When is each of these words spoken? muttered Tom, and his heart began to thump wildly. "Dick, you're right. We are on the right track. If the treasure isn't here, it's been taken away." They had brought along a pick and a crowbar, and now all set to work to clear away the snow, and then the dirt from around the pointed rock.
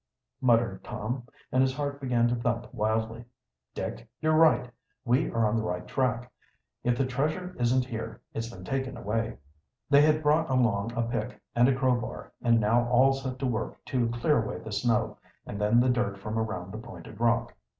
muttered 0.41 0.83
Tom, 0.83 1.27
and 1.51 1.61
his 1.61 1.75
heart 1.75 2.01
began 2.01 2.27
to 2.27 2.33
thump 2.35 2.65
wildly. 2.73 3.23
"Dick, 3.75 4.09
you're 4.19 4.33
right. 4.35 4.71
We 5.05 5.29
are 5.29 5.45
on 5.45 5.55
the 5.55 5.61
right 5.61 5.85
track. 5.85 6.31
If 6.83 6.97
the 6.97 7.05
treasure 7.05 7.55
isn't 7.59 7.85
here, 7.85 8.19
it's 8.33 8.49
been 8.49 8.63
taken 8.63 8.97
away." 8.97 9.37
They 9.91 10.01
had 10.01 10.23
brought 10.23 10.49
along 10.49 10.93
a 10.93 11.03
pick 11.03 11.39
and 11.53 11.69
a 11.69 11.75
crowbar, 11.75 12.31
and 12.41 12.59
now 12.59 12.87
all 12.87 13.13
set 13.13 13.37
to 13.37 13.45
work 13.45 13.77
to 13.85 14.09
clear 14.09 14.41
away 14.43 14.57
the 14.57 14.71
snow, 14.71 15.19
and 15.45 15.61
then 15.61 15.79
the 15.79 15.87
dirt 15.87 16.17
from 16.17 16.35
around 16.39 16.71
the 16.71 16.79
pointed 16.79 17.19
rock. 17.19 17.53